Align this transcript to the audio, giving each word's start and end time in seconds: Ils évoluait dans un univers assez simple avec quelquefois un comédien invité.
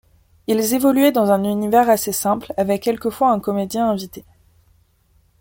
Ils 0.47 0.73
évoluait 0.73 1.11
dans 1.11 1.29
un 1.29 1.43
univers 1.43 1.87
assez 1.87 2.11
simple 2.11 2.51
avec 2.57 2.81
quelquefois 2.81 3.29
un 3.29 3.39
comédien 3.39 3.87
invité. 3.91 4.25